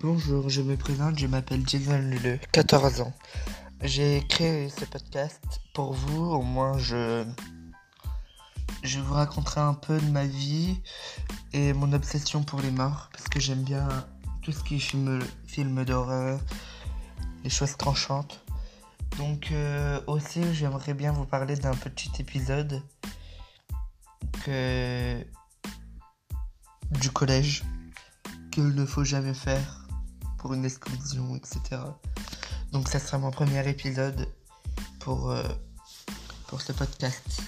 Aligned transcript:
Bonjour, 0.00 0.48
je 0.48 0.62
me 0.62 0.76
présente, 0.76 1.18
je 1.18 1.26
m'appelle 1.26 1.68
Jason 1.68 1.98
Lule, 1.98 2.38
14 2.52 3.00
ans. 3.00 3.12
J'ai 3.82 4.24
créé 4.28 4.68
ce 4.68 4.84
podcast 4.84 5.60
pour 5.74 5.92
vous, 5.92 6.24
au 6.24 6.42
moins 6.42 6.78
je... 6.78 7.24
Je 8.84 9.00
vous 9.00 9.14
raconterai 9.14 9.60
un 9.60 9.74
peu 9.74 9.98
de 9.98 10.08
ma 10.08 10.24
vie 10.24 10.80
et 11.52 11.72
mon 11.72 11.92
obsession 11.92 12.44
pour 12.44 12.60
les 12.60 12.70
morts, 12.70 13.08
parce 13.12 13.24
que 13.24 13.40
j'aime 13.40 13.64
bien 13.64 13.88
tout 14.42 14.52
ce 14.52 14.62
qui 14.62 14.76
est 14.76 14.78
film, 14.78 15.18
film 15.46 15.84
d'horreur, 15.84 16.38
les 17.42 17.50
choses 17.50 17.76
tranchantes. 17.76 18.44
Donc 19.16 19.50
euh, 19.50 20.00
aussi, 20.06 20.54
j'aimerais 20.54 20.94
bien 20.94 21.10
vous 21.10 21.26
parler 21.26 21.56
d'un 21.56 21.74
petit 21.74 22.12
épisode 22.20 22.84
que... 24.44 25.26
du 26.92 27.10
collège 27.10 27.64
qu'il 28.52 28.68
ne 28.68 28.86
faut 28.86 29.02
jamais 29.02 29.34
faire 29.34 29.87
pour 30.38 30.54
une 30.54 30.64
exclusion, 30.64 31.36
etc. 31.36 31.80
Donc 32.72 32.88
ça 32.88 32.98
sera 32.98 33.18
mon 33.18 33.30
premier 33.30 33.68
épisode 33.68 34.28
pour, 35.00 35.30
euh, 35.30 35.42
pour 36.46 36.60
ce 36.60 36.72
podcast. 36.72 37.42